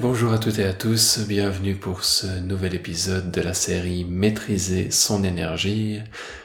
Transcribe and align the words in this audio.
Bonjour 0.00 0.32
à 0.32 0.38
toutes 0.38 0.58
et 0.58 0.64
à 0.64 0.72
tous, 0.72 1.20
bienvenue 1.28 1.76
pour 1.76 2.02
ce 2.02 2.40
nouvel 2.40 2.74
épisode 2.74 3.30
de 3.30 3.40
la 3.40 3.54
série 3.54 4.04
Maîtriser 4.04 4.90
son 4.90 5.22
énergie, 5.22 6.00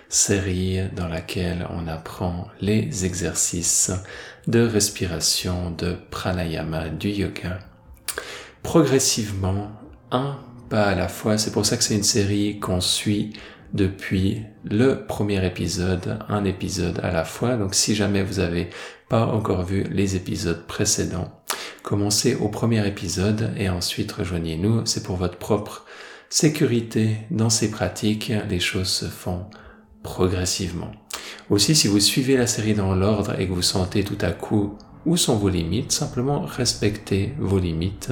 série 0.09 0.81
dans 0.95 1.07
laquelle 1.07 1.65
on 1.71 1.87
apprend 1.87 2.49
les 2.61 3.03
exercices 3.03 3.91
de 4.45 4.59
respiration, 4.59 5.71
de 5.71 5.95
pranayama, 6.11 6.89
du 6.89 7.09
yoga, 7.09 7.61
progressivement, 8.61 9.71
un 10.11 10.37
pas 10.69 10.83
à 10.83 10.95
la 10.95 11.07
fois. 11.07 11.39
C'est 11.39 11.51
pour 11.51 11.65
ça 11.65 11.77
que 11.77 11.83
c'est 11.83 11.95
une 11.95 12.03
série 12.03 12.59
qu'on 12.59 12.79
suit 12.79 13.33
depuis 13.73 14.43
le 14.63 15.03
premier 15.07 15.43
épisode, 15.43 16.19
un 16.29 16.45
épisode 16.45 16.99
à 17.01 17.11
la 17.11 17.25
fois. 17.25 17.57
Donc 17.57 17.73
si 17.73 17.95
jamais 17.95 18.21
vous 18.21 18.37
avez 18.37 18.69
pas 19.09 19.25
encore 19.25 19.63
vu 19.63 19.83
les 19.89 20.15
épisodes 20.15 20.67
précédents, 20.67 21.41
Commencez 21.85 22.33
au 22.33 22.47
premier 22.47 22.87
épisode 22.87 23.53
et 23.57 23.69
ensuite 23.69 24.11
rejoignez-nous. 24.11 24.87
C'est 24.87 25.03
pour 25.03 25.17
votre 25.17 25.37
propre 25.37 25.85
sécurité 26.31 27.17
dans 27.29 27.51
ces 27.51 27.69
pratiques. 27.69 28.33
Les 28.49 28.59
choses 28.59 28.87
se 28.87 29.05
font 29.05 29.45
progressivement. 30.01 30.89
Aussi, 31.51 31.75
si 31.75 31.87
vous 31.87 31.99
suivez 31.99 32.37
la 32.37 32.47
série 32.47 32.73
dans 32.73 32.95
l'ordre 32.95 33.39
et 33.39 33.47
que 33.47 33.53
vous 33.53 33.61
sentez 33.61 34.03
tout 34.03 34.17
à 34.21 34.31
coup 34.31 34.79
où 35.05 35.15
sont 35.15 35.35
vos 35.35 35.49
limites, 35.49 35.91
simplement 35.91 36.39
respectez 36.41 37.35
vos 37.37 37.59
limites 37.59 38.11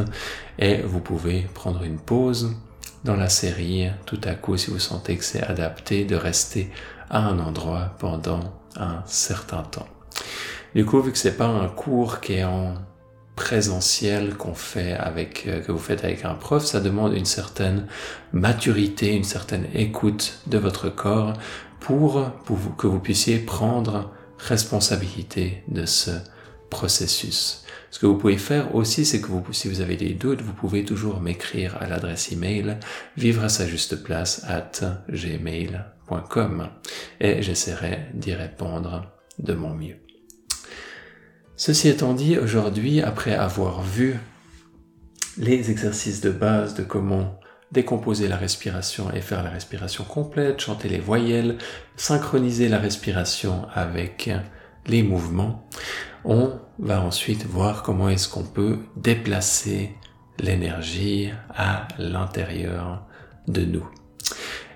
et 0.60 0.84
vous 0.84 1.00
pouvez 1.00 1.48
prendre 1.56 1.82
une 1.82 1.98
pause 1.98 2.56
dans 3.04 3.16
la 3.16 3.28
série 3.28 3.90
tout 4.06 4.22
à 4.24 4.36
coup 4.36 4.56
si 4.56 4.70
vous 4.70 4.78
sentez 4.78 5.18
que 5.18 5.24
c'est 5.24 5.42
adapté 5.42 6.06
de 6.06 6.16
rester 6.16 6.70
à 7.10 7.26
un 7.28 7.40
endroit 7.40 7.96
pendant 7.98 8.54
un 8.76 9.02
certain 9.08 9.64
temps. 9.64 9.88
Du 10.76 10.86
coup, 10.86 11.02
vu 11.02 11.12
que 11.12 11.18
c'est 11.18 11.38
pas 11.38 11.48
un 11.48 11.70
cours 11.70 12.20
qui 12.20 12.34
est 12.34 12.44
en 12.44 12.76
présentiel 13.36 14.36
qu'on 14.36 14.54
fait 14.54 14.94
avec 14.94 15.46
euh, 15.48 15.62
que 15.62 15.72
vous 15.72 15.80
faites 15.80 16.04
avec 16.04 16.26
un 16.26 16.36
prof, 16.36 16.64
ça 16.64 16.80
demande 16.80 17.14
une 17.14 17.26
certaine 17.26 17.88
maturité, 18.32 19.16
une 19.16 19.24
certaine 19.24 19.68
écoute 19.74 20.40
de 20.48 20.58
votre 20.58 20.90
corps 20.90 21.34
pour, 21.80 22.32
que 22.78 22.88
vous 22.88 23.00
puissiez 23.00 23.40
prendre 23.40 24.12
responsabilité 24.38 25.64
de 25.68 25.86
ce 25.86 26.12
processus. 26.70 27.64
Ce 27.92 28.00
que 28.00 28.06
vous 28.06 28.18
pouvez 28.18 28.38
faire 28.38 28.74
aussi, 28.74 29.06
c'est 29.06 29.22
que 29.22 29.28
vous, 29.28 29.44
si 29.52 29.68
vous 29.68 29.82
avez 29.82 29.96
des 29.96 30.14
doutes, 30.14 30.42
vous 30.42 30.54
pouvez 30.54 30.84
toujours 30.84 31.20
m'écrire 31.20 31.78
à 31.80 31.88
l'adresse 31.88 32.32
email 32.32 32.78
vivre 33.18 33.44
à 33.44 33.50
sa 33.50 33.68
juste 33.68 34.04
place 34.04 34.44
at 34.48 35.04
gmail.com 35.10 36.70
et 37.20 37.42
j'essaierai 37.42 38.08
d'y 38.14 38.34
répondre 38.34 39.12
de 39.38 39.54
mon 39.54 39.76
mieux. 39.76 39.98
Ceci 41.56 41.88
étant 41.88 42.14
dit, 42.14 42.38
aujourd'hui, 42.38 43.02
après 43.02 43.36
avoir 43.36 43.82
vu 43.82 44.20
les 45.38 45.72
exercices 45.72 46.22
de 46.22 46.32
base 46.32 46.74
de 46.74 46.84
comment 46.84 47.40
décomposer 47.72 48.28
la 48.28 48.38
respiration 48.38 49.12
et 49.12 49.22
faire 49.22 49.44
la 49.44 49.50
respiration 49.50 50.04
complète, 50.04 50.60
chanter 50.60 50.90
les 50.90 51.00
voyelles, 51.00 51.58
synchroniser 51.96 52.70
la 52.70 52.78
respiration 52.78 53.68
avec 53.74 54.30
les 54.86 55.04
mouvements, 55.04 55.68
on 56.24 56.54
va 56.80 57.02
ensuite 57.02 57.46
voir 57.46 57.84
comment 57.84 58.10
est-ce 58.10 58.28
qu'on 58.28 58.44
peut 58.44 58.80
déplacer 58.96 59.96
l'énergie 60.40 61.32
à 61.50 61.88
l'intérieur 61.98 63.06
de 63.48 63.62
nous. 63.62 63.88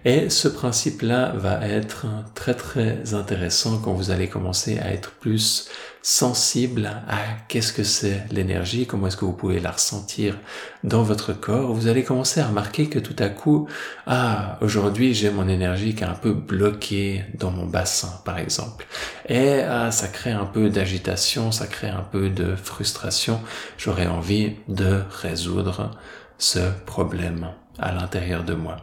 Et 0.05 0.29
ce 0.29 0.47
principe-là 0.47 1.33
va 1.35 1.67
être 1.67 2.05
très 2.33 2.53
très 2.53 3.13
intéressant 3.13 3.79
quand 3.79 3.93
vous 3.93 4.11
allez 4.11 4.27
commencer 4.27 4.79
à 4.79 4.91
être 4.91 5.11
plus 5.11 5.69
sensible 6.07 6.89
à 7.09 7.17
qu'est-ce 7.49 7.73
que 7.73 7.83
c'est 7.83 8.23
l'énergie, 8.31 8.87
comment 8.87 9.07
est-ce 9.07 9.17
que 9.17 9.25
vous 9.25 9.33
pouvez 9.33 9.59
la 9.59 9.71
ressentir 9.71 10.39
dans 10.85 11.03
votre 11.03 11.33
corps. 11.33 11.73
Vous 11.73 11.87
allez 11.87 12.05
commencer 12.05 12.39
à 12.39 12.47
remarquer 12.47 12.87
que 12.87 12.97
tout 12.97 13.15
à 13.19 13.27
coup, 13.27 13.67
ah, 14.05 14.57
aujourd'hui 14.61 15.13
j'ai 15.13 15.29
mon 15.29 15.49
énergie 15.49 15.95
qui 15.95 16.05
est 16.05 16.07
un 16.07 16.13
peu 16.13 16.31
bloquée 16.31 17.25
dans 17.37 17.51
mon 17.51 17.65
bassin, 17.65 18.21
par 18.23 18.39
exemple. 18.39 18.87
Et 19.27 19.59
ah, 19.59 19.91
ça 19.91 20.07
crée 20.07 20.31
un 20.31 20.45
peu 20.45 20.69
d'agitation, 20.69 21.51
ça 21.51 21.67
crée 21.67 21.89
un 21.89 22.07
peu 22.09 22.29
de 22.29 22.55
frustration. 22.55 23.41
J'aurais 23.77 24.07
envie 24.07 24.53
de 24.69 25.01
résoudre 25.09 25.91
ce 26.37 26.71
problème 26.85 27.49
à 27.79 27.91
l'intérieur 27.91 28.45
de 28.45 28.53
moi. 28.53 28.77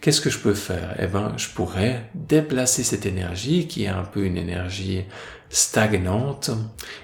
Qu'est-ce 0.00 0.20
que 0.20 0.30
je 0.30 0.38
peux 0.38 0.54
faire? 0.54 0.94
Eh 0.98 1.06
ben, 1.06 1.32
je 1.36 1.48
pourrais 1.48 2.08
déplacer 2.14 2.84
cette 2.84 3.04
énergie 3.04 3.66
qui 3.66 3.84
est 3.84 3.88
un 3.88 4.04
peu 4.04 4.24
une 4.24 4.36
énergie 4.36 5.04
stagnante 5.50 6.50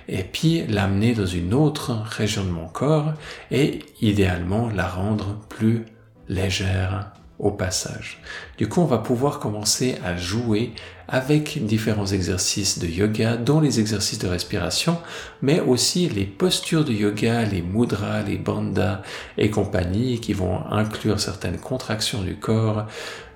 et 0.07 0.23
puis 0.23 0.67
l'amener 0.67 1.15
dans 1.15 1.27
une 1.27 1.55
autre 1.55 1.93
région 2.05 2.45
de 2.45 2.51
mon 2.51 2.69
corps 2.69 3.15
et 3.51 3.81
idéalement 4.01 4.69
la 4.69 4.87
rendre 4.87 5.39
plus 5.49 5.87
légère 6.29 7.13
au 7.39 7.51
passage. 7.51 8.21
Du 8.59 8.69
coup, 8.69 8.81
on 8.81 8.87
va 8.87 8.99
pouvoir 8.99 9.39
commencer 9.39 9.97
à 10.05 10.17
jouer 10.17 10.73
avec 11.09 11.65
différents 11.67 12.07
exercices 12.07 12.79
de 12.79 12.87
yoga, 12.87 13.37
dont 13.37 13.61
les 13.61 13.79
exercices 13.79 14.19
de 14.19 14.29
respiration, 14.29 14.99
mais 15.43 15.61
aussi 15.61 16.09
les 16.09 16.25
postures 16.25 16.85
de 16.85 16.93
yoga, 16.93 17.43
les 17.45 17.61
mudras, 17.61 18.23
les 18.23 18.39
bandhas 18.39 19.03
et 19.37 19.51
compagnie, 19.51 20.21
qui 20.21 20.33
vont 20.33 20.65
inclure 20.71 21.21
certaines 21.21 21.59
contractions 21.59 22.23
du 22.23 22.37
corps, 22.37 22.87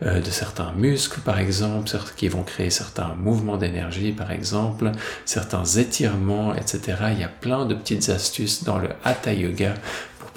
euh, 0.03 0.21
de 0.21 0.31
certains 0.31 0.73
muscles 0.73 1.21
par 1.21 1.39
exemple, 1.39 1.91
qui 2.17 2.29
vont 2.29 2.43
créer 2.43 2.71
certains 2.71 3.15
mouvements 3.17 3.59
d'énergie 3.59 4.13
par 4.13 4.31
exemple, 4.31 4.93
certains 5.27 5.65
étirements, 5.65 6.55
etc. 6.55 6.81
Il 7.13 7.21
y 7.21 7.25
a 7.25 7.29
plein 7.29 7.67
de 7.67 7.75
petites 7.75 8.09
astuces 8.09 8.65
dans 8.65 8.79
le 8.79 8.89
Hatha 9.05 9.35
Yoga 9.35 9.75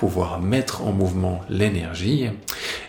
pouvoir 0.02 0.42
mettre 0.42 0.82
en 0.82 0.94
mouvement 0.94 1.42
l'énergie. 1.48 2.28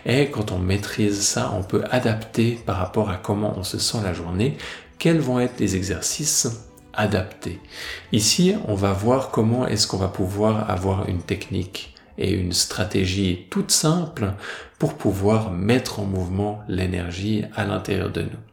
Et 0.03 0.31
quand 0.31 0.51
on 0.51 0.57
maîtrise 0.57 1.21
ça, 1.21 1.53
on 1.55 1.61
peut 1.61 1.83
adapter 1.91 2.57
par 2.65 2.77
rapport 2.77 3.11
à 3.11 3.17
comment 3.17 3.53
on 3.55 3.61
se 3.61 3.77
sent 3.77 3.99
la 4.03 4.13
journée, 4.13 4.57
quels 4.97 5.19
vont 5.19 5.39
être 5.39 5.59
les 5.59 5.75
exercices 5.75 6.47
adaptés? 6.91 7.59
Ici, 8.13 8.55
on 8.67 8.73
va 8.73 8.93
voir 8.93 9.29
comment 9.29 9.67
est-ce 9.67 9.85
qu'on 9.85 9.97
va 9.97 10.07
pouvoir 10.07 10.71
avoir 10.71 11.07
une 11.07 11.21
technique 11.21 11.93
et 12.17 12.31
une 12.31 12.51
stratégie 12.51 13.45
toute 13.51 13.69
simple 13.69 14.33
pour 14.79 14.95
pouvoir 14.95 15.51
mettre 15.51 15.99
en 15.99 16.05
mouvement 16.05 16.63
l'énergie 16.67 17.45
à 17.55 17.63
l'intérieur 17.65 18.09
de 18.09 18.23
nous. 18.23 18.43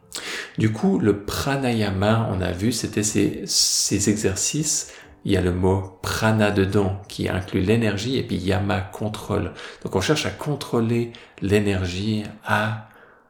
Du 0.59 0.71
coup, 0.71 0.99
le 0.99 1.23
pranayama, 1.23 2.29
on 2.31 2.41
a 2.41 2.51
vu, 2.51 2.71
c'était 2.71 3.01
ces, 3.01 3.41
ces 3.47 4.11
exercices 4.11 4.91
il 5.25 5.31
y 5.31 5.37
a 5.37 5.41
le 5.41 5.53
mot 5.53 5.99
prana 6.01 6.51
dedans 6.51 7.01
qui 7.07 7.29
inclut 7.29 7.61
l'énergie 7.61 8.17
et 8.17 8.23
puis 8.23 8.37
yama 8.37 8.81
contrôle. 8.81 9.51
Donc 9.83 9.95
on 9.95 10.01
cherche 10.01 10.25
à 10.25 10.31
contrôler 10.31 11.13
l'énergie 11.41 12.23
à 12.43 12.87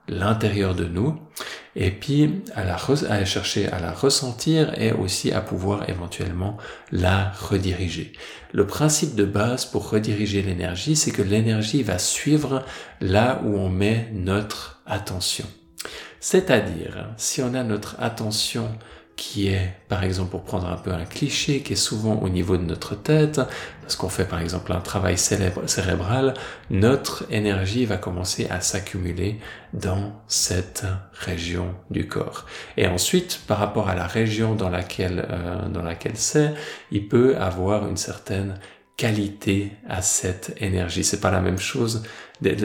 l'intérieur 0.07 0.75
de 0.75 0.85
nous 0.85 1.17
et 1.75 1.91
puis 1.91 2.43
à, 2.55 2.63
la 2.63 2.77
à 3.09 3.25
chercher 3.25 3.69
à 3.69 3.79
la 3.79 3.91
ressentir 3.91 4.77
et 4.79 4.91
aussi 4.91 5.31
à 5.31 5.41
pouvoir 5.41 5.89
éventuellement 5.89 6.57
la 6.91 7.31
rediriger. 7.31 8.13
Le 8.51 8.67
principe 8.67 9.15
de 9.15 9.23
base 9.23 9.65
pour 9.65 9.89
rediriger 9.89 10.41
l'énergie, 10.41 10.95
c'est 10.95 11.11
que 11.11 11.21
l'énergie 11.21 11.83
va 11.83 11.97
suivre 11.97 12.65
là 12.99 13.41
où 13.45 13.57
on 13.57 13.69
met 13.69 14.09
notre 14.13 14.81
attention. 14.85 15.45
C'est-à-dire, 16.19 17.09
si 17.17 17.41
on 17.41 17.53
a 17.53 17.63
notre 17.63 17.95
attention 17.99 18.69
qui 19.15 19.49
est, 19.49 19.73
par 19.87 20.03
exemple, 20.03 20.31
pour 20.31 20.43
prendre 20.43 20.67
un 20.67 20.77
peu 20.77 20.91
un 20.91 21.05
cliché, 21.05 21.61
qui 21.61 21.73
est 21.73 21.75
souvent 21.75 22.15
au 22.21 22.29
niveau 22.29 22.57
de 22.57 22.63
notre 22.63 22.95
tête, 22.95 23.39
parce 23.81 23.95
qu'on 23.95 24.09
fait 24.09 24.25
par 24.25 24.41
exemple 24.41 24.71
un 24.71 24.79
travail 24.79 25.17
cérébral, 25.17 26.33
notre 26.69 27.25
énergie 27.29 27.85
va 27.85 27.97
commencer 27.97 28.47
à 28.49 28.61
s'accumuler 28.61 29.39
dans 29.73 30.13
cette 30.27 30.85
région 31.13 31.75
du 31.89 32.07
corps. 32.07 32.45
Et 32.77 32.87
ensuite, 32.87 33.41
par 33.47 33.59
rapport 33.59 33.89
à 33.89 33.95
la 33.95 34.07
région 34.07 34.55
dans 34.55 34.69
laquelle, 34.69 35.25
euh, 35.29 35.67
dans 35.67 35.83
laquelle 35.83 36.15
c'est, 36.15 36.53
il 36.91 37.07
peut 37.07 37.37
avoir 37.37 37.87
une 37.87 37.97
certaine 37.97 38.59
qualité 38.97 39.71
à 39.87 40.01
cette 40.01 40.53
énergie. 40.61 41.03
C'est 41.03 41.19
pas 41.19 41.31
la 41.31 41.41
même 41.41 41.57
chose, 41.57 42.03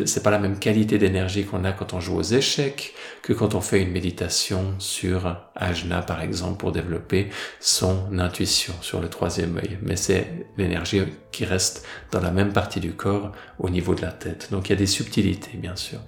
c'est 0.05 0.23
pas 0.23 0.31
la 0.31 0.39
même 0.39 0.59
qualité 0.59 0.99
d'énergie 0.99 1.45
qu'on 1.45 1.65
a 1.65 1.73
quand 1.73 1.95
on 1.95 2.01
joue 2.01 2.17
aux 2.17 2.23
échecs 2.23 2.95
que 3.23 3.33
quand 3.33 3.55
on 3.55 3.61
fait 3.61 3.81
une 3.83 3.91
méditation 3.91 4.75
sur 4.79 5.37
ajna 5.55 6.03
par 6.03 6.21
exemple 6.23 6.59
pour 6.59 6.73
développer 6.73 7.29
son 7.61 8.19
intuition 8.19 8.75
sur 8.81 9.01
le 9.01 9.09
troisième 9.09 9.57
œil. 9.57 9.79
Mais 9.83 9.97
c'est 9.97 10.47
l'énergie 10.57 11.03
qui 11.33 11.45
reste 11.45 11.87
dans 12.13 12.21
la 12.21 12.31
même 12.31 12.53
partie 12.53 12.81
du 12.81 12.93
corps 12.93 13.33
au 13.59 13.71
niveau 13.71 13.95
de 13.95 14.03
la 14.03 14.13
tête. 14.13 14.49
Donc 14.51 14.69
il 14.69 14.73
y 14.73 14.77
a 14.77 14.79
des 14.79 14.87
subtilités 14.87 15.57
bien 15.57 15.77
sûr. 15.77 16.01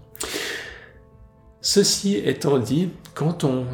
Ceci 1.61 2.17
étant 2.17 2.59
dit, 2.59 2.91
quand 3.15 3.45
on 3.45 3.67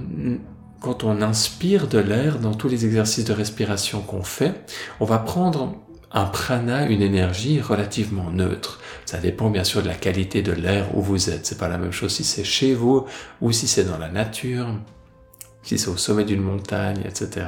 quand 0.81 1.03
on 1.03 1.23
inspire 1.23 1.89
de 1.89 1.99
l'air 1.99 2.39
dans 2.39 2.53
tous 2.53 2.69
les 2.69 2.85
exercices 2.85 3.25
de 3.25 3.33
respiration 3.33 4.03
qu'on 4.03 4.23
fait, 4.23 4.53
on 5.01 5.07
va 5.07 5.19
prendre 5.19 5.75
un 6.15 6.27
prana, 6.27 6.87
une 6.87 7.03
énergie 7.03 7.61
relativement 7.61 8.31
neutre. 8.31 8.81
Ça 9.05 9.19
dépend 9.19 9.51
bien 9.51 9.65
sûr 9.65 9.83
de 9.83 9.89
la 9.89 9.95
qualité 9.95 10.43
de 10.43 10.53
l'air 10.53 10.97
où 10.97 11.03
vous 11.03 11.29
êtes. 11.29 11.45
C'est 11.45 11.59
pas 11.59 11.69
la 11.69 11.77
même 11.77 11.93
chose 11.93 12.13
si 12.13 12.25
c'est 12.25 12.45
chez 12.45 12.73
vous 12.73 13.05
ou 13.41 13.51
si 13.51 13.67
c'est 13.67 13.85
dans 13.85 13.99
la 13.99 14.09
nature, 14.09 14.69
si 15.65 15.77
c'est 15.77 15.89
au 15.89 15.97
sommet 15.97 16.25
d'une 16.25 16.41
montagne, 16.41 17.01
etc. 17.05 17.47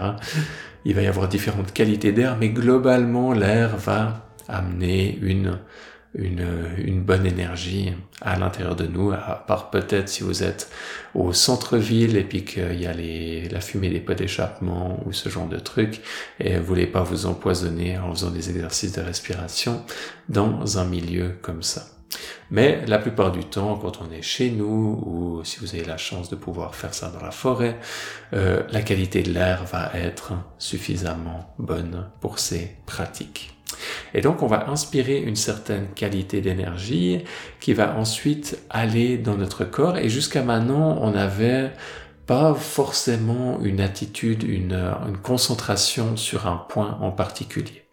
Il 0.84 0.94
va 0.94 1.02
y 1.02 1.06
avoir 1.06 1.28
différentes 1.28 1.72
qualités 1.72 2.10
d'air, 2.10 2.36
mais 2.38 2.48
globalement 2.48 3.32
l'air 3.32 3.76
va 3.76 4.26
amener 4.48 5.16
une 5.22 5.58
une, 6.18 7.02
bonne 7.02 7.26
énergie 7.26 7.92
à 8.20 8.38
l'intérieur 8.38 8.74
de 8.74 8.86
nous, 8.86 9.12
à 9.12 9.44
part 9.46 9.70
peut-être 9.70 10.08
si 10.08 10.22
vous 10.22 10.42
êtes 10.42 10.70
au 11.14 11.32
centre-ville 11.32 12.16
et 12.16 12.24
puis 12.24 12.44
qu'il 12.44 12.80
y 12.80 12.86
a 12.86 12.92
les, 12.92 13.48
la 13.48 13.60
fumée 13.60 13.90
des 13.90 14.00
pots 14.00 14.14
d'échappement 14.14 15.00
ou 15.06 15.12
ce 15.12 15.28
genre 15.28 15.48
de 15.48 15.58
trucs 15.58 16.00
et 16.40 16.56
vous 16.56 16.64
voulez 16.64 16.86
pas 16.86 17.02
vous 17.02 17.26
empoisonner 17.26 17.98
en 17.98 18.12
faisant 18.12 18.30
des 18.30 18.50
exercices 18.50 18.92
de 18.92 19.02
respiration 19.02 19.84
dans 20.28 20.78
un 20.78 20.84
milieu 20.84 21.36
comme 21.42 21.62
ça. 21.62 21.86
Mais 22.50 22.84
la 22.86 22.98
plupart 22.98 23.32
du 23.32 23.44
temps, 23.44 23.76
quand 23.76 24.00
on 24.00 24.10
est 24.12 24.22
chez 24.22 24.50
nous 24.50 25.02
ou 25.04 25.44
si 25.44 25.58
vous 25.58 25.74
avez 25.74 25.84
la 25.84 25.96
chance 25.96 26.30
de 26.30 26.36
pouvoir 26.36 26.74
faire 26.74 26.94
ça 26.94 27.10
dans 27.10 27.20
la 27.20 27.32
forêt, 27.32 27.78
euh, 28.32 28.62
la 28.70 28.82
qualité 28.82 29.22
de 29.22 29.32
l'air 29.32 29.64
va 29.64 29.90
être 29.94 30.32
suffisamment 30.58 31.54
bonne 31.58 32.08
pour 32.20 32.38
ces 32.38 32.76
pratiques. 32.86 33.55
Et 34.14 34.20
donc 34.20 34.42
on 34.42 34.46
va 34.46 34.68
inspirer 34.70 35.18
une 35.18 35.36
certaine 35.36 35.88
qualité 35.94 36.40
d'énergie 36.40 37.24
qui 37.60 37.74
va 37.74 37.96
ensuite 37.96 38.58
aller 38.70 39.18
dans 39.18 39.36
notre 39.36 39.64
corps 39.64 39.98
et 39.98 40.08
jusqu'à 40.08 40.42
maintenant 40.42 40.98
on 41.00 41.10
n'avait 41.10 41.72
pas 42.26 42.54
forcément 42.54 43.60
une 43.62 43.80
attitude, 43.80 44.42
une, 44.42 44.92
concentration 45.22 46.16
sur 46.16 46.46
un 46.46 46.56
point 46.68 46.98
en 47.00 47.12
particulier 47.12 47.86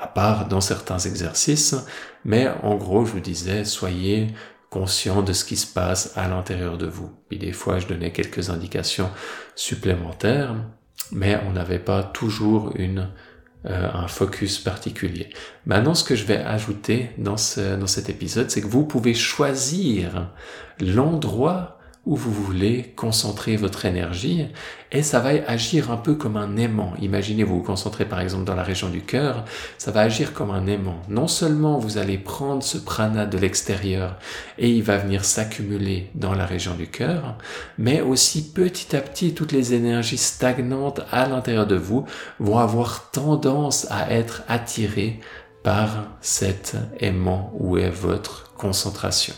à 0.00 0.06
part 0.06 0.48
dans 0.48 0.60
certains 0.60 0.98
exercices, 0.98 1.74
mais 2.24 2.48
en 2.62 2.76
gros, 2.76 3.04
je 3.04 3.12
vous 3.12 3.20
disais, 3.20 3.64
soyez 3.64 4.28
conscient 4.70 5.22
de 5.22 5.32
ce 5.32 5.44
qui 5.44 5.56
se 5.56 5.66
passe 5.66 6.16
à 6.16 6.28
l'intérieur 6.28 6.78
de 6.78 6.86
vous. 6.86 7.10
Puis 7.28 7.38
des 7.38 7.52
fois, 7.52 7.78
je 7.78 7.86
donnais 7.86 8.12
quelques 8.12 8.50
indications 8.50 9.10
supplémentaires, 9.56 10.54
mais 11.12 11.40
on 11.46 11.52
n'avait 11.52 11.80
pas 11.80 12.02
toujours 12.02 12.72
une, 12.76 13.10
euh, 13.66 13.90
un 13.92 14.08
focus 14.08 14.58
particulier. 14.58 15.30
Maintenant, 15.66 15.94
ce 15.94 16.04
que 16.04 16.14
je 16.14 16.24
vais 16.24 16.38
ajouter 16.38 17.10
dans, 17.18 17.36
ce, 17.36 17.76
dans 17.76 17.86
cet 17.86 18.08
épisode, 18.08 18.50
c'est 18.50 18.62
que 18.62 18.66
vous 18.66 18.84
pouvez 18.84 19.14
choisir 19.14 20.30
l'endroit 20.80 21.79
où 22.06 22.16
vous 22.16 22.32
voulez 22.32 22.94
concentrer 22.96 23.56
votre 23.56 23.84
énergie 23.84 24.46
et 24.90 25.02
ça 25.02 25.20
va 25.20 25.30
agir 25.46 25.90
un 25.90 25.98
peu 25.98 26.14
comme 26.14 26.36
un 26.36 26.56
aimant. 26.56 26.94
Imaginez 27.00 27.44
vous 27.44 27.56
vous 27.56 27.62
concentrez 27.62 28.06
par 28.06 28.20
exemple 28.20 28.44
dans 28.44 28.54
la 28.54 28.62
région 28.62 28.88
du 28.88 29.02
cœur, 29.02 29.44
ça 29.76 29.90
va 29.90 30.00
agir 30.00 30.32
comme 30.32 30.50
un 30.50 30.66
aimant. 30.66 31.00
Non 31.08 31.28
seulement 31.28 31.78
vous 31.78 31.98
allez 31.98 32.16
prendre 32.16 32.62
ce 32.62 32.78
prana 32.78 33.26
de 33.26 33.36
l'extérieur 33.36 34.16
et 34.58 34.70
il 34.70 34.82
va 34.82 34.96
venir 34.96 35.24
s'accumuler 35.24 36.10
dans 36.14 36.34
la 36.34 36.46
région 36.46 36.74
du 36.74 36.88
cœur, 36.88 37.36
mais 37.76 38.00
aussi 38.00 38.50
petit 38.52 38.96
à 38.96 39.00
petit 39.00 39.34
toutes 39.34 39.52
les 39.52 39.74
énergies 39.74 40.16
stagnantes 40.16 41.02
à 41.12 41.28
l'intérieur 41.28 41.66
de 41.66 41.76
vous 41.76 42.06
vont 42.38 42.58
avoir 42.58 43.10
tendance 43.10 43.86
à 43.90 44.10
être 44.10 44.42
attirées 44.48 45.20
par 45.62 46.06
cet 46.22 46.76
aimant 46.98 47.52
où 47.58 47.76
est 47.76 47.90
votre 47.90 48.52
concentration. 48.54 49.34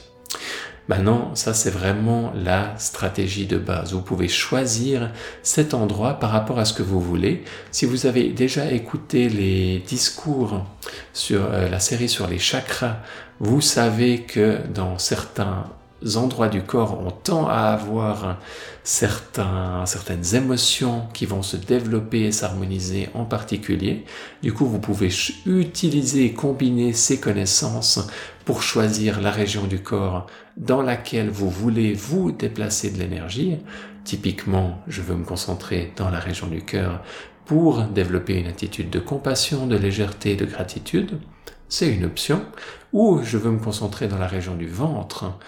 Maintenant, 0.89 1.35
ça 1.35 1.55
c'est 1.55 1.71
vraiment 1.71 2.33
la 2.35 2.77
stratégie 2.79 3.47
de 3.47 3.59
base. 3.59 3.93
Vous 3.93 4.03
pouvez 4.03 4.29
choisir 4.29 5.11
cet 5.43 5.75
endroit 5.75 6.15
par 6.15 6.31
rapport 6.31 6.59
à 6.59 6.65
ce 6.65 6.73
que 6.75 6.83
vous 6.83 7.01
voulez. 7.01 7.45
Si 7.71 7.87
vous 7.87 8.07
avez 8.07 8.31
déjà 8.31 8.71
écouté 8.71 9.29
les 9.29 9.79
discours 9.79 10.65
sur 11.13 11.45
euh, 11.45 11.69
la 11.69 11.79
série 11.79 12.09
sur 12.09 12.27
les 12.27 12.39
chakras, 12.39 12.99
vous 13.39 13.61
savez 13.61 14.23
que 14.23 14.59
dans 14.75 14.99
certains 14.99 15.67
endroits 16.17 16.49
du 16.49 16.63
corps, 16.63 16.99
on 17.01 17.11
tend 17.11 17.47
à 17.49 17.73
avoir 17.73 18.39
certains, 18.85 19.85
certaines 19.87 20.35
émotions 20.35 21.07
qui 21.15 21.27
vont 21.27 21.43
se 21.43 21.57
développer 21.57 22.23
et 22.23 22.33
s'harmoniser 22.33 23.09
en 23.15 23.25
particulier. 23.25 24.05
Du 24.43 24.53
coup, 24.53 24.67
vous 24.67 24.81
pouvez 24.81 25.11
utiliser 25.47 26.25
et 26.25 26.33
combiner 26.33 26.93
ces 26.93 27.21
connaissances 27.21 28.01
pour 28.45 28.63
choisir 28.63 29.21
la 29.21 29.31
région 29.31 29.65
du 29.65 29.81
corps 29.81 30.27
dans 30.57 30.83
laquelle 30.83 31.31
vous 31.31 31.51
voulez 31.51 31.95
vous 31.95 32.33
déplacer 32.33 32.91
de 32.91 32.99
l'énergie. 32.99 33.59
Typiquement, 34.05 34.83
je 34.89 35.03
veux 35.03 35.15
me 35.15 35.25
concentrer 35.25 35.93
dans 35.97 36.11
la 36.11 36.19
région 36.19 36.47
du 36.47 36.63
cœur 36.65 37.03
pour 37.45 37.83
développer 37.85 38.39
une 38.39 38.47
attitude 38.47 38.91
de 38.91 38.99
compassion, 38.99 39.67
de 39.67 39.77
légèreté, 39.77 40.37
de 40.37 40.45
gratitude. 40.45 41.19
C'est 41.69 41.93
une 41.93 42.05
option. 42.05 42.43
Ou 42.93 43.21
je 43.23 43.39
veux 43.39 43.51
me 43.51 43.59
concentrer 43.59 44.09
dans 44.09 44.19
la 44.19 44.27
région 44.27 44.55
du 44.55 44.67
ventre 44.67 45.39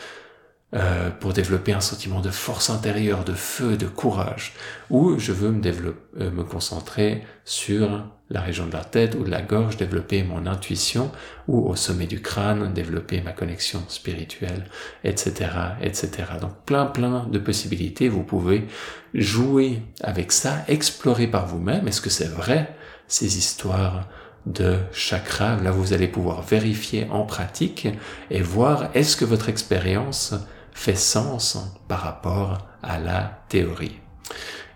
euh, 0.75 1.11
pour 1.11 1.33
développer 1.33 1.73
un 1.73 1.81
sentiment 1.81 2.21
de 2.21 2.31
force 2.31 2.69
intérieure, 2.69 3.25
de 3.25 3.33
feu, 3.33 3.77
de 3.77 3.87
courage, 3.87 4.55
ou 4.91 5.19
je 5.21 5.31
veux 5.31 5.51
me, 5.51 5.61
développer, 5.61 6.01
euh, 6.21 6.31
me 6.33 6.43
concentrer 6.43 7.23
sur 7.45 8.05
la 8.29 8.41
région 8.41 8.67
de 8.67 8.73
la 8.73 8.83
tête 8.83 9.15
ou 9.15 9.23
de 9.23 9.31
la 9.31 9.41
gorge, 9.41 9.77
développer 9.77 10.25
mon 10.25 10.47
intuition, 10.47 11.13
ou 11.47 11.69
au 11.69 11.77
sommet 11.77 12.07
du 12.07 12.21
crâne, 12.21 12.73
développer 12.73 13.21
ma 13.21 13.33
connexion 13.33 13.83
spirituelle, 13.87 14.65
etc., 15.05 15.51
etc. 15.81 16.11
Donc 16.41 16.53
plein 16.67 16.87
plein 16.87 17.27
de 17.31 17.39
possibilités, 17.39 18.09
vous 18.09 18.25
pouvez 18.25 18.67
jouer 19.15 19.81
avec 20.01 20.33
ça, 20.33 20.65
explorer 20.67 21.29
par 21.29 21.47
vous-même, 21.47 21.87
est-ce 21.87 22.01
que 22.01 22.11
c'est 22.11 22.27
vrai 22.29 22.75
ces 23.07 23.39
histoires 23.39 24.09
de 24.47 24.77
chakra. 24.93 25.57
Là, 25.63 25.71
vous 25.71 25.93
allez 25.93 26.09
pouvoir 26.09 26.43
vérifier 26.43 27.07
en 27.11 27.25
pratique 27.25 27.89
et 28.31 28.43
voir 28.43 28.91
est-ce 28.95 29.17
que 29.17 29.25
votre 29.25 29.49
expérience 29.49 30.35
fait 30.75 30.97
sens 30.97 31.57
par 31.89 32.01
rapport 32.01 32.59
à 32.83 32.99
la 32.99 33.45
théorie. 33.49 34.01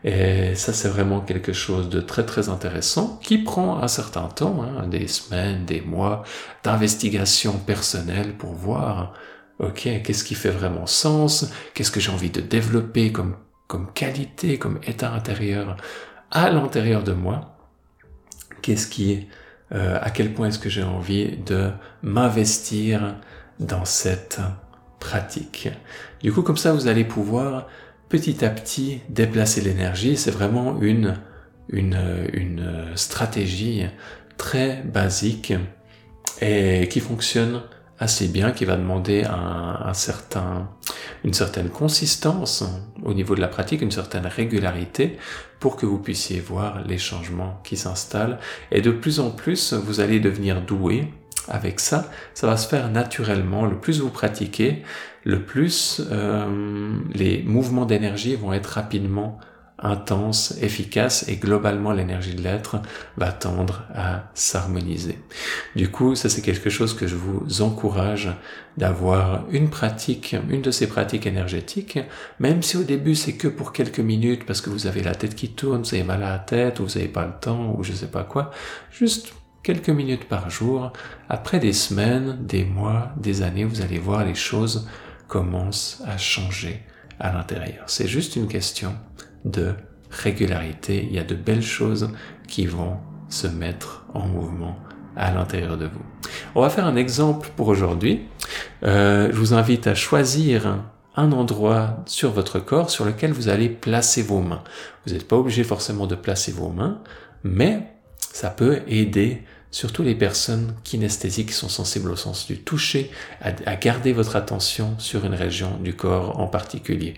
Et 0.05 0.55
ça, 0.55 0.73
c'est 0.73 0.89
vraiment 0.89 1.21
quelque 1.21 1.53
chose 1.53 1.89
de 1.89 2.01
très 2.01 2.25
très 2.25 2.49
intéressant 2.49 3.19
qui 3.23 3.39
prend 3.39 3.83
un 3.83 3.89
certain 3.89 4.29
temps, 4.29 4.63
hein, 4.63 4.87
des 4.87 5.09
semaines, 5.09 5.65
des 5.65 5.81
mois 5.81 6.23
d'investigation 6.63 7.59
personnelle 7.59 8.37
pour 8.37 8.53
voir, 8.53 9.13
ok, 9.59 10.03
qu'est-ce 10.05 10.23
qui 10.23 10.37
fait 10.37 10.51
vraiment 10.51 10.87
sens, 10.87 11.51
qu'est-ce 11.75 11.91
que 11.91 12.01
j'ai 12.01 12.13
envie 12.13 12.31
de 12.31 12.41
développer 12.41 13.11
comme, 13.11 13.37
comme 13.67 13.93
qualité, 13.93 14.57
comme 14.57 14.79
état 14.87 15.13
intérieur 15.13 15.77
à 16.31 16.49
l'intérieur 16.51 17.03
de 17.03 17.13
moi, 17.13 17.57
qu'est-ce 18.63 18.87
qui, 18.87 19.27
euh, 19.73 19.99
à 20.01 20.11
quel 20.11 20.33
point 20.33 20.49
est-ce 20.49 20.61
que 20.61 20.71
j'ai 20.71 20.85
envie 20.85 21.37
de 21.39 21.71
m'investir 22.03 23.17
dans 23.59 23.85
cette 23.85 24.41
pratique. 25.01 25.69
Du 26.23 26.33
coup, 26.33 26.43
comme 26.43 26.57
ça, 26.57 26.73
vous 26.73 26.89
allez 26.89 27.05
pouvoir 27.05 27.67
petit 28.09 28.45
à 28.45 28.51
petit 28.51 29.01
déplacer 29.09 29.61
l'énergie. 29.61 30.17
C'est 30.17 30.31
vraiment 30.31 30.81
une, 30.81 31.17
une, 31.69 31.99
une 32.33 32.93
stratégie 32.95 33.85
très 34.37 34.83
basique 34.83 35.53
et 36.41 36.89
qui 36.89 37.01
fonctionne 37.01 37.63
assez 37.99 38.29
bien, 38.29 38.53
qui 38.53 38.65
va 38.65 38.77
demander 38.77 39.25
un, 39.25 39.81
un, 39.85 39.95
certain, 39.95 40.71
une 41.25 41.35
certaine 41.35 41.69
consistance 41.69 42.65
au 43.03 43.13
niveau 43.13 43.35
de 43.35 43.41
la 43.41 43.49
pratique, 43.49 43.83
une 43.83 43.91
certaine 43.91 44.27
régularité 44.27 45.19
pour 45.59 45.77
que 45.77 45.85
vous 45.85 45.99
puissiez 45.99 46.39
voir 46.39 46.85
les 46.87 46.99
changements 46.99 47.61
qui 47.65 47.77
s'installent. 47.77 48.39
Et 48.71 48.81
de 48.81 48.93
plus 48.93 49.19
en 49.19 49.31
plus, 49.31 49.73
vous 49.73 49.99
allez 49.99 50.21
devenir 50.21 50.63
doué 50.63 51.09
avec 51.49 51.81
ça, 51.81 52.11
ça 52.35 52.47
va 52.47 52.57
se 52.57 52.69
faire 52.69 52.91
naturellement. 52.91 53.67
Le 53.67 53.79
plus 53.79 54.01
vous 54.01 54.11
pratiquez, 54.11 54.83
le 55.25 55.43
plus 55.43 56.01
euh, 56.11 56.97
les 57.13 57.43
mouvements 57.43 57.87
d'énergie 57.87 58.35
vont 58.35 58.53
être 58.53 58.67
rapidement 58.67 59.39
intenses, 59.81 60.57
efficaces 60.61 61.29
et 61.29 61.37
globalement 61.37 61.93
l'énergie 61.93 62.35
de 62.35 62.43
l'être 62.43 62.81
va 63.17 63.31
tendre 63.31 63.85
à 63.95 64.25
s'harmoniser. 64.35 65.19
Du 65.77 65.89
coup, 65.91 66.15
ça 66.15 66.29
c'est 66.29 66.43
quelque 66.43 66.71
chose 66.71 66.95
que 66.95 67.07
je 67.07 67.15
vous 67.15 67.63
encourage 67.63 68.29
d'avoir 68.77 69.45
une 69.51 69.71
pratique, 69.71 70.37
une 70.51 70.63
de 70.63 70.71
ces 70.71 70.89
pratiques 70.89 71.27
énergétiques, 71.27 71.99
même 72.41 72.63
si 72.63 72.77
au 72.77 72.83
début 72.83 73.15
c'est 73.15 73.35
que 73.35 73.49
pour 73.49 73.73
quelques 73.73 74.01
minutes 74.01 74.47
parce 74.47 74.61
que 74.61 74.71
vous 74.71 74.87
avez 74.87 75.03
la 75.03 75.15
tête 75.15 75.35
qui 75.35 75.51
tourne, 75.51 75.83
vous 75.83 75.95
avez 75.95 76.05
mal 76.05 76.23
à 76.25 76.31
la 76.31 76.39
tête 76.39 76.81
ou 76.81 76.87
vous 76.87 76.95
n'avez 76.99 77.09
pas 77.09 77.27
le 77.27 77.35
temps 77.41 77.75
ou 77.77 77.85
je 77.85 77.93
sais 77.93 78.09
pas 78.09 78.25
quoi, 78.25 78.51
juste 78.91 79.33
quelques 79.63 79.91
minutes 79.91 80.29
par 80.29 80.51
jour, 80.51 80.93
après 81.29 81.59
des 81.59 81.73
semaines, 81.73 82.39
des 82.47 82.65
mois, 82.65 83.13
des 83.17 83.43
années, 83.43 83.65
vous 83.65 83.83
allez 83.83 83.99
voir 83.99 84.25
les 84.25 84.35
choses 84.35 84.89
commencent 85.27 86.03
à 86.07 86.17
changer 86.17 86.83
à 87.21 87.33
l'intérieur. 87.33 87.85
C'est 87.87 88.09
juste 88.09 88.37
une 88.37 88.49
question 88.49 88.95
de 89.45 89.75
régularité. 90.11 91.07
Il 91.09 91.15
y 91.15 91.19
a 91.19 91.25
de 91.25 91.35
belles 91.35 91.63
choses 91.63 92.11
qui 92.47 92.67
vont 92.67 92.97
se 93.29 93.47
mettre 93.47 94.07
en 94.15 94.27
mouvement 94.27 94.77
à 95.17 95.33
l'intérieur 95.33 95.77
de 95.77 95.87
vous. 95.87 96.03
On 96.55 96.63
va 96.63 96.71
faire 96.71 96.87
un 96.87 96.97
exemple 96.97 97.51
pour 97.57 97.69
aujourd'hui. 97.69 98.23
Euh, 98.85 99.29
je 99.31 99.37
vous 99.37 99.53
invite 99.53 99.87
à 99.87 99.95
choisir 99.95 100.79
un 101.17 101.33
endroit 101.33 102.03
sur 102.07 102.31
votre 102.31 102.61
corps 102.61 102.91
sur 102.91 103.05
lequel 103.05 103.33
vous 103.33 103.49
allez 103.49 103.69
placer 103.69 104.23
vos 104.23 104.41
mains. 104.41 104.63
Vous 105.05 105.13
n'êtes 105.13 105.27
pas 105.27 105.37
obligé 105.37 105.65
forcément 105.65 106.07
de 106.07 106.15
placer 106.15 106.53
vos 106.53 106.69
mains, 106.69 107.03
mais 107.43 107.98
ça 108.33 108.51
peut 108.51 108.83
aider 108.87 109.43
surtout 109.71 110.03
les 110.03 110.15
personnes 110.15 110.75
kinesthésiques 110.85 111.49
qui 111.49 111.55
sont 111.55 111.69
sensibles 111.69 112.11
au 112.11 112.17
sens 112.17 112.47
du 112.47 112.59
toucher, 112.59 113.11
à, 113.41 113.77
garder 113.77 114.13
votre 114.13 114.37
attention 114.37 114.99
sur 114.99 115.25
une 115.25 115.35
région 115.35 115.77
du 115.79 115.95
corps 115.95 116.39
en 116.41 116.47
particulier. 116.47 117.15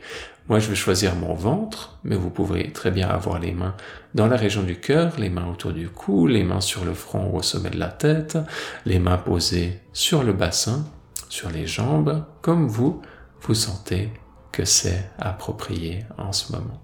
Moi, 0.48 0.58
je 0.58 0.68
vais 0.68 0.74
choisir 0.74 1.14
mon 1.14 1.34
ventre, 1.34 1.98
mais 2.02 2.16
vous 2.16 2.30
pouvez 2.30 2.72
très 2.72 2.90
bien 2.90 3.08
avoir 3.08 3.38
les 3.38 3.52
mains 3.52 3.76
dans 4.14 4.26
la 4.26 4.36
région 4.36 4.64
du 4.64 4.80
cœur, 4.80 5.12
les 5.18 5.30
mains 5.30 5.46
autour 5.46 5.72
du 5.72 5.88
cou, 5.88 6.26
les 6.26 6.42
mains 6.42 6.60
sur 6.60 6.84
le 6.84 6.94
front 6.94 7.30
ou 7.32 7.36
au 7.36 7.42
sommet 7.42 7.70
de 7.70 7.78
la 7.78 7.88
tête, 7.88 8.36
les 8.84 8.98
mains 8.98 9.18
posées 9.18 9.78
sur 9.92 10.24
le 10.24 10.32
bassin, 10.32 10.84
sur 11.28 11.50
les 11.50 11.68
jambes, 11.68 12.24
comme 12.42 12.66
vous, 12.66 13.00
vous 13.42 13.54
sentez 13.54 14.10
que 14.50 14.64
c'est 14.64 15.08
approprié 15.20 16.04
en 16.18 16.32
ce 16.32 16.50
moment. 16.50 16.82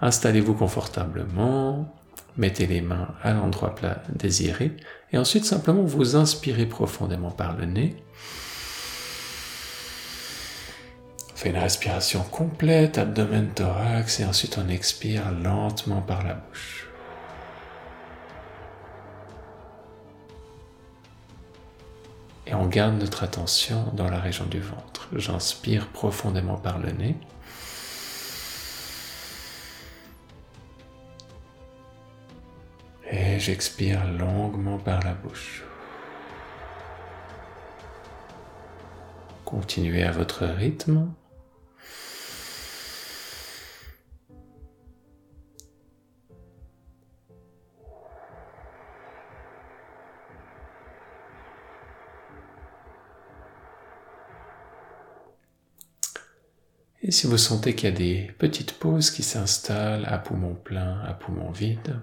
Installez-vous 0.00 0.54
confortablement, 0.54 1.92
mettez 2.36 2.66
les 2.66 2.80
mains 2.80 3.08
à 3.22 3.32
l'endroit 3.32 3.74
plat 3.74 4.02
désiré, 4.08 4.76
et 5.12 5.18
ensuite 5.18 5.44
simplement 5.44 5.82
vous 5.82 6.16
inspirez 6.16 6.66
profondément 6.66 7.30
par 7.30 7.56
le 7.56 7.66
nez. 7.66 7.96
Faites 11.34 11.52
une 11.52 11.58
respiration 11.58 12.22
complète, 12.22 12.98
abdomen, 12.98 13.48
thorax, 13.54 14.20
et 14.20 14.24
ensuite 14.24 14.58
on 14.58 14.68
expire 14.68 15.30
lentement 15.32 16.00
par 16.00 16.24
la 16.24 16.34
bouche. 16.34 16.88
Et 22.46 22.54
on 22.54 22.66
garde 22.66 22.98
notre 22.98 23.22
attention 23.24 23.90
dans 23.94 24.08
la 24.10 24.20
région 24.20 24.44
du 24.44 24.60
ventre. 24.60 25.08
J'inspire 25.14 25.88
profondément 25.88 26.56
par 26.56 26.78
le 26.78 26.90
nez. 26.92 27.16
Et 33.34 33.40
j'expire 33.40 34.06
longuement 34.12 34.78
par 34.78 35.02
la 35.02 35.12
bouche. 35.12 35.64
Continuez 39.44 40.04
à 40.04 40.12
votre 40.12 40.44
rythme. 40.44 41.12
Et 57.02 57.10
si 57.10 57.26
vous 57.26 57.36
sentez 57.36 57.74
qu'il 57.74 57.88
y 57.88 57.92
a 57.92 57.96
des 57.96 58.30
petites 58.38 58.78
pauses 58.78 59.10
qui 59.10 59.24
s'installent 59.24 60.06
à 60.06 60.18
poumon 60.18 60.54
plein, 60.54 61.00
à 61.00 61.14
poumon 61.14 61.50
vide, 61.50 61.98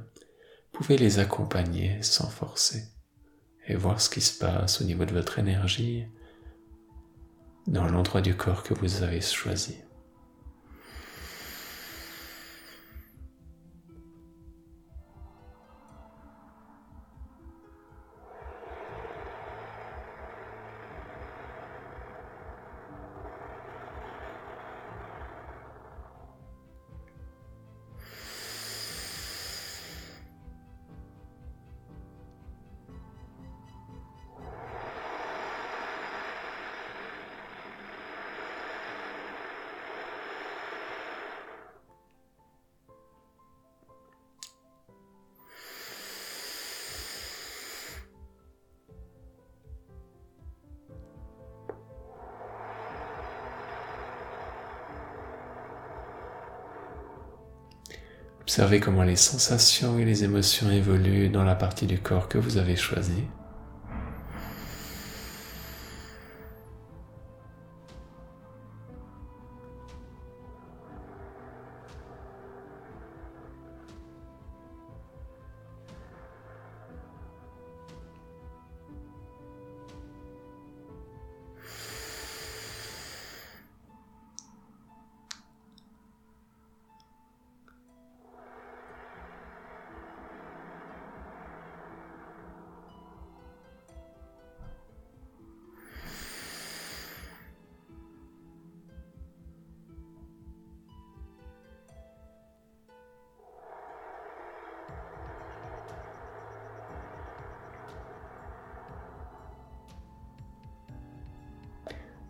pouvez 0.82 0.98
les 0.98 1.20
accompagner 1.20 2.02
sans 2.02 2.28
forcer 2.28 2.84
et 3.68 3.76
voir 3.76 4.02
ce 4.02 4.10
qui 4.10 4.20
se 4.20 4.38
passe 4.38 4.82
au 4.82 4.84
niveau 4.84 5.06
de 5.06 5.14
votre 5.14 5.38
énergie 5.38 6.08
dans 7.68 7.88
l'endroit 7.88 8.22
du 8.22 8.36
corps 8.36 8.64
que 8.64 8.74
vous 8.74 9.04
avez 9.04 9.22
choisi. 9.22 9.78
Observez 58.52 58.82
comment 58.82 59.04
les 59.04 59.16
sensations 59.16 59.98
et 59.98 60.04
les 60.04 60.26
émotions 60.26 60.70
évoluent 60.70 61.30
dans 61.30 61.46
la 61.46 61.56
partie 61.56 61.86
du 61.86 62.00
corps 62.00 62.28
que 62.28 62.38
vous 62.38 62.58
avez 62.58 62.76
choisie. 62.76 63.24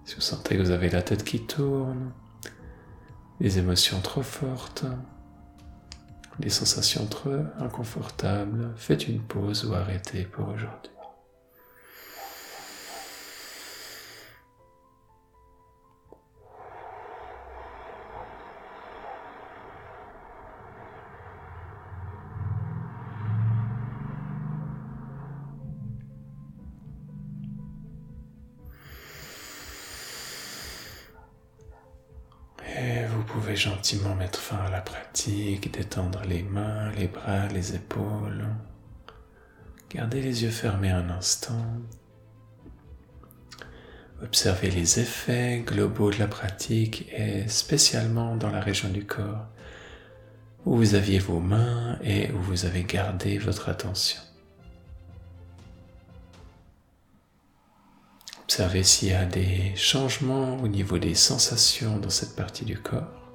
Si 0.05 0.15
vous 0.15 0.21
sentez 0.21 0.57
que 0.57 0.61
vous 0.61 0.71
avez 0.71 0.89
la 0.89 1.01
tête 1.01 1.23
qui 1.23 1.45
tourne, 1.45 2.11
des 3.39 3.59
émotions 3.59 3.99
trop 4.01 4.23
fortes, 4.23 4.85
des 6.39 6.49
sensations 6.49 7.05
trop 7.05 7.43
inconfortables, 7.59 8.71
faites 8.75 9.07
une 9.07 9.21
pause 9.21 9.65
ou 9.65 9.73
arrêtez 9.73 10.23
pour 10.23 10.47
aujourd'hui. 10.49 10.91
Pouvez 33.23 33.55
gentiment 33.55 34.15
mettre 34.15 34.39
fin 34.39 34.57
à 34.57 34.69
la 34.69 34.81
pratique, 34.81 35.73
détendre 35.73 36.21
les 36.27 36.43
mains, 36.43 36.91
les 36.91 37.07
bras, 37.07 37.47
les 37.47 37.75
épaules. 37.75 38.45
Gardez 39.89 40.21
les 40.21 40.43
yeux 40.43 40.49
fermés 40.49 40.91
un 40.91 41.09
instant. 41.09 41.65
Observez 44.23 44.69
les 44.71 44.99
effets 44.99 45.63
globaux 45.65 46.11
de 46.11 46.19
la 46.19 46.27
pratique 46.27 47.07
et 47.11 47.47
spécialement 47.47 48.35
dans 48.35 48.51
la 48.51 48.61
région 48.61 48.89
du 48.89 49.05
corps 49.05 49.47
où 50.65 50.75
vous 50.75 50.95
aviez 50.95 51.19
vos 51.19 51.39
mains 51.39 51.97
et 52.03 52.31
où 52.31 52.39
vous 52.39 52.65
avez 52.65 52.83
gardé 52.83 53.37
votre 53.37 53.69
attention. 53.69 54.21
Observez 58.51 58.83
s'il 58.83 59.07
y 59.07 59.13
a 59.13 59.23
des 59.23 59.71
changements 59.77 60.57
au 60.57 60.67
niveau 60.67 60.97
des 60.97 61.15
sensations 61.15 61.99
dans 61.99 62.09
cette 62.09 62.35
partie 62.35 62.65
du 62.65 62.77
corps 62.77 63.31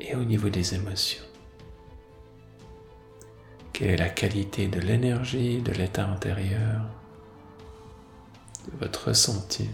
et 0.00 0.14
au 0.14 0.24
niveau 0.24 0.48
des 0.48 0.74
émotions. 0.74 1.22
Quelle 3.74 3.90
est 3.90 3.96
la 3.98 4.08
qualité 4.08 4.68
de 4.68 4.80
l'énergie, 4.80 5.60
de 5.60 5.72
l'état 5.72 6.06
intérieur, 6.06 6.80
de 8.72 8.78
votre 8.78 9.08
ressenti? 9.08 9.68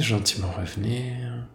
Gentiment 0.00 0.50
revenir. 0.50 1.46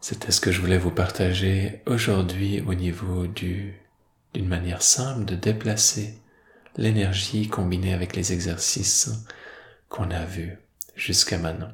C'était 0.00 0.32
ce 0.32 0.40
que 0.40 0.52
je 0.52 0.60
voulais 0.60 0.78
vous 0.78 0.90
partager 0.90 1.82
aujourd'hui 1.86 2.62
au 2.62 2.74
niveau 2.74 3.26
du, 3.26 3.74
d'une 4.32 4.48
manière 4.48 4.82
simple 4.82 5.24
de 5.24 5.34
déplacer 5.34 6.18
l'énergie 6.76 7.48
combinée 7.48 7.92
avec 7.92 8.16
les 8.16 8.32
exercices 8.32 9.10
qu'on 9.88 10.10
a 10.10 10.24
vus 10.24 10.56
jusqu'à 10.94 11.38
maintenant. 11.38 11.72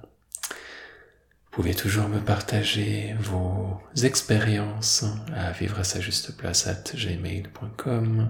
Vous 0.51 1.63
pouvez 1.63 1.75
toujours 1.75 2.09
me 2.09 2.19
partager 2.19 3.15
vos 3.21 3.81
expériences 4.03 5.05
à 5.37 5.53
vivre 5.53 5.79
à 5.79 5.85
sa 5.85 6.01
juste 6.01 6.37
place 6.37 6.67
at 6.67 6.83
gmail.com, 6.97 8.29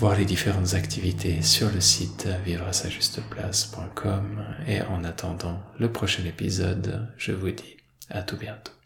voir 0.00 0.16
les 0.16 0.24
différentes 0.24 0.72
activités 0.72 1.42
sur 1.42 1.70
le 1.70 1.82
site 1.82 2.26
vivre 2.42 2.66
et 4.66 4.80
en 4.80 5.04
attendant 5.04 5.60
le 5.78 5.92
prochain 5.92 6.24
épisode, 6.24 7.06
je 7.18 7.32
vous 7.32 7.50
dis 7.50 7.76
à 8.08 8.22
tout 8.22 8.38
bientôt. 8.38 8.79